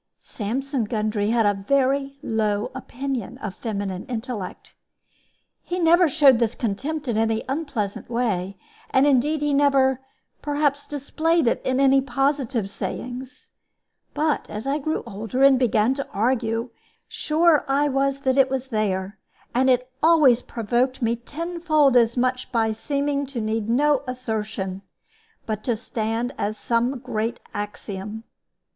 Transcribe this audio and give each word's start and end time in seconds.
Sampson 0.23 0.85
Gundry 0.85 1.29
had 1.29 1.45
a 1.45 1.53
very 1.53 2.17
low 2.23 2.71
opinion 2.73 3.37
of 3.37 3.53
feminine 3.53 4.07
intellect. 4.07 4.73
He 5.61 5.77
never 5.77 6.09
showed 6.09 6.39
this 6.39 6.55
contempt 6.55 7.07
in 7.07 7.17
any 7.19 7.43
unpleasant 7.47 8.09
way, 8.09 8.57
and 8.89 9.05
indeed 9.05 9.41
he 9.41 9.53
never, 9.53 10.01
perhaps, 10.41 10.87
displayed 10.87 11.45
it 11.47 11.61
in 11.63 11.79
any 11.79 12.01
positive 12.01 12.67
sayings. 12.67 13.51
But 14.15 14.49
as 14.49 14.65
I 14.65 14.79
grew 14.79 15.03
older 15.05 15.43
and 15.43 15.59
began 15.59 15.93
to 15.93 16.09
argue, 16.09 16.71
sure 17.07 17.63
I 17.67 17.87
was 17.87 18.21
that 18.21 18.39
it 18.39 18.49
was 18.49 18.69
there; 18.69 19.19
and 19.53 19.69
it 19.69 19.91
always 20.01 20.41
provoked 20.41 21.03
me 21.03 21.15
tenfold 21.15 21.95
as 21.95 22.17
much 22.17 22.51
by 22.51 22.71
seeming 22.71 23.27
to 23.27 23.39
need 23.39 23.69
no 23.69 24.01
assertion, 24.07 24.81
but 25.45 25.63
to 25.65 25.75
stand 25.75 26.33
as 26.39 26.57
some 26.57 26.97
great 26.97 27.39
axiom. 27.53 28.23